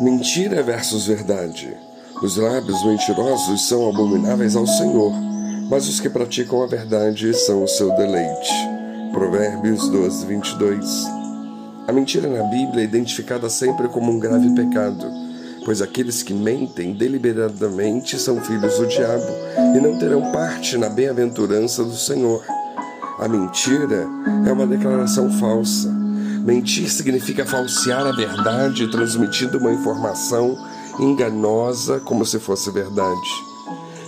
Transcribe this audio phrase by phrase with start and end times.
[0.00, 1.76] Mentira versus verdade.
[2.20, 5.12] Os lábios mentirosos são abomináveis ao Senhor,
[5.70, 8.52] mas os que praticam a verdade são o seu deleite.
[9.12, 11.06] Provérbios 12, 22.
[11.86, 15.06] A mentira na Bíblia é identificada sempre como um grave pecado,
[15.64, 19.32] pois aqueles que mentem deliberadamente são filhos do diabo
[19.76, 22.44] e não terão parte na bem-aventurança do Senhor.
[23.20, 24.04] A mentira
[24.46, 26.07] é uma declaração falsa.
[26.48, 30.56] Mentir significa falsear a verdade, transmitindo uma informação
[30.98, 33.28] enganosa como se fosse verdade.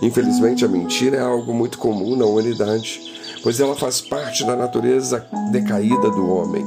[0.00, 3.00] Infelizmente, a mentira é algo muito comum na humanidade,
[3.42, 6.64] pois ela faz parte da natureza decaída do homem.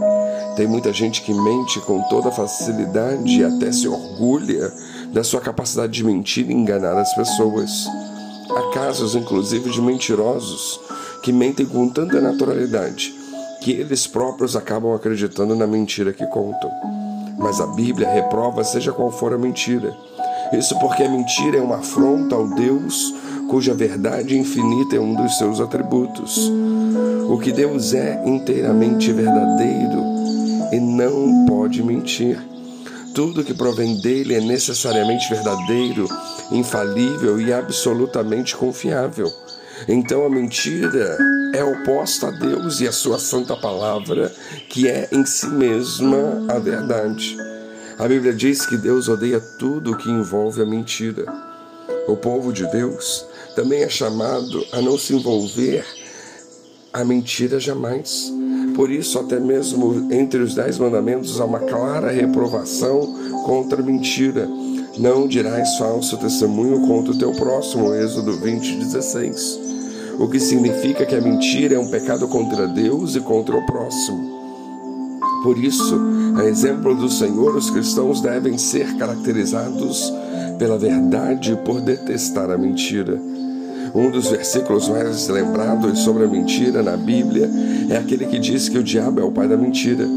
[0.57, 4.69] Tem muita gente que mente com toda facilidade e até se orgulha
[5.13, 7.87] da sua capacidade de mentir e enganar as pessoas.
[8.49, 10.81] Há casos, inclusive, de mentirosos
[11.23, 13.20] que mentem com tanta naturalidade
[13.61, 16.69] que eles próprios acabam acreditando na mentira que contam.
[17.37, 19.95] Mas a Bíblia reprova, seja qual for a mentira.
[20.51, 23.13] Isso porque a mentira é uma afronta ao Deus
[23.49, 26.49] cuja verdade infinita é um dos seus atributos.
[27.29, 30.01] O que Deus é inteiramente verdadeiro
[30.71, 32.39] e não pode mentir.
[33.13, 36.07] Tudo que provém dele é necessariamente verdadeiro,
[36.51, 39.29] infalível e absolutamente confiável.
[39.87, 41.17] Então a mentira
[41.53, 44.31] é oposta a Deus e a sua santa palavra,
[44.69, 47.37] que é em si mesma a verdade.
[47.97, 51.25] A Bíblia diz que Deus odeia tudo o que envolve a mentira.
[52.07, 55.85] O povo de Deus também é chamado a não se envolver
[56.93, 58.31] a mentira jamais.
[58.75, 64.47] Por isso, até mesmo entre os dez mandamentos há uma clara reprovação contra a mentira.
[64.97, 69.71] Não dirás falso testemunho contra o teu próximo, Êxodo 20, 16
[70.21, 74.39] o que significa que a mentira é um pecado contra Deus e contra o próximo.
[75.43, 75.99] Por isso,
[76.37, 80.13] a exemplo do Senhor, os cristãos devem ser caracterizados
[80.59, 83.19] pela verdade e por detestar a mentira.
[83.95, 87.49] Um dos versículos mais lembrados sobre a mentira na Bíblia
[87.89, 90.07] é aquele que diz que o diabo é o pai da mentira.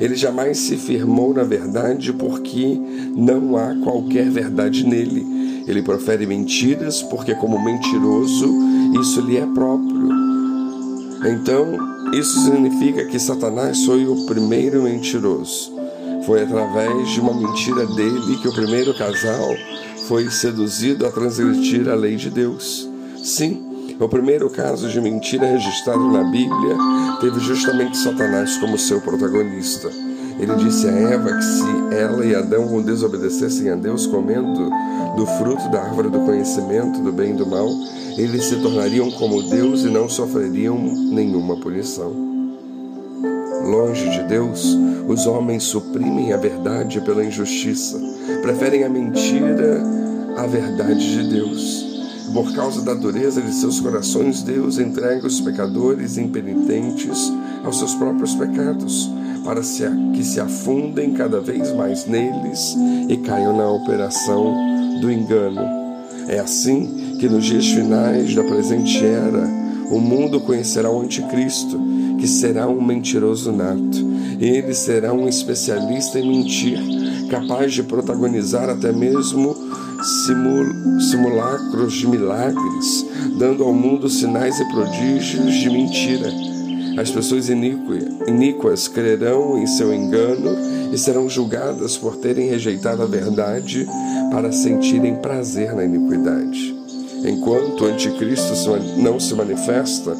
[0.00, 2.78] Ele jamais se firmou na verdade porque
[3.16, 5.24] não há qualquer verdade nele.
[5.66, 8.52] Ele profere mentiras porque, como mentiroso,
[9.00, 10.08] isso lhe é próprio.
[11.24, 11.76] Então,
[12.12, 15.72] isso significa que Satanás foi o primeiro mentiroso.
[16.26, 19.48] Foi através de uma mentira dele que o primeiro casal
[20.08, 22.88] foi seduzido a transgredir a lei de Deus.
[23.22, 26.76] Sim, o primeiro caso de mentira registrado na Bíblia
[27.20, 29.90] teve justamente Satanás como seu protagonista.
[30.38, 34.70] Ele disse a Eva que se ela e Adão desobedecessem a Deus comendo
[35.16, 37.68] do fruto da árvore do conhecimento do bem e do mal,
[38.16, 42.12] eles se tornariam como Deus e não sofreriam nenhuma punição.
[43.64, 44.76] Longe de Deus,
[45.06, 48.00] os homens suprimem a verdade pela injustiça,
[48.42, 49.82] preferem a mentira
[50.36, 51.92] à verdade de Deus.
[52.32, 57.32] Por causa da dureza de seus corações, Deus entrega os pecadores impenitentes
[57.62, 59.10] aos seus próprios pecados,
[59.44, 62.76] para que se afundem cada vez mais neles
[63.08, 64.54] e caiam na operação
[65.00, 65.60] do engano.
[66.28, 71.78] É assim que nos dias finais da presente era o mundo conhecerá o anticristo,
[72.18, 74.10] que será um mentiroso nato.
[74.40, 76.78] Ele será um especialista em mentir,
[77.28, 79.54] capaz de protagonizar até mesmo
[80.24, 83.06] simul simulacros de milagres,
[83.38, 86.32] dando ao mundo sinais e prodígios de mentira.
[86.96, 90.50] As pessoas iníquas crerão em seu engano
[90.92, 93.86] e serão julgadas por terem rejeitado a verdade
[94.30, 96.76] para sentirem prazer na iniquidade.
[97.24, 98.52] Enquanto o anticristo
[98.98, 100.16] não se manifesta,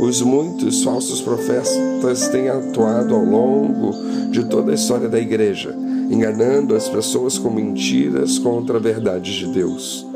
[0.00, 3.92] os muitos falsos profetas têm atuado ao longo
[4.30, 5.74] de toda a história da igreja,
[6.10, 10.06] enganando as pessoas com mentiras contra a verdade de Deus.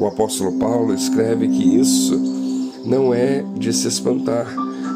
[0.00, 2.20] O apóstolo Paulo escreve que isso
[2.84, 4.46] não é de se espantar,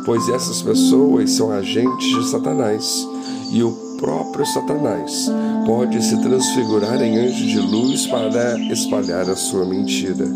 [0.04, 3.06] pois essas pessoas são agentes de Satanás
[3.52, 5.30] e o próprio Satanás
[5.66, 10.26] pode se transfigurar em anjo de luz para espalhar a sua mentira.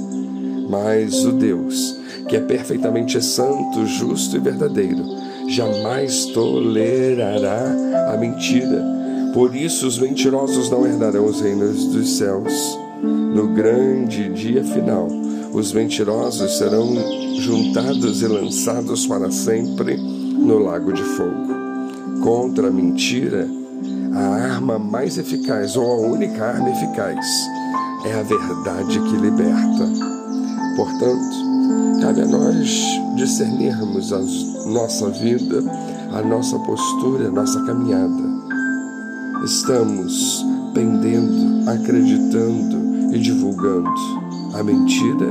[0.68, 1.96] Mas o Deus,
[2.28, 5.04] que é perfeitamente santo, justo e verdadeiro,
[5.48, 7.74] jamais tolerará
[8.12, 8.82] a mentira.
[9.34, 12.78] Por isso, os mentirosos não herdarão os reinos dos céus.
[13.02, 15.08] No grande dia final,
[15.52, 16.94] os mentirosos serão
[17.42, 22.22] juntados e lançados para sempre no lago de fogo.
[22.22, 23.48] Contra a mentira,
[24.14, 27.26] a arma mais eficaz ou a única arma eficaz
[28.04, 29.88] é a verdade que liberta.
[30.76, 32.80] Portanto, cabe a nós
[33.16, 34.20] discernirmos a
[34.68, 35.64] nossa vida,
[36.12, 38.22] a nossa postura, a nossa caminhada.
[39.44, 43.90] estamos pendendo, acreditando e divulgando?
[44.54, 45.26] A mentira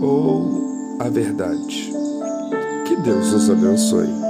[0.00, 0.65] ou
[0.98, 1.92] a verdade?
[2.86, 4.25] Que Deus nos abençoe.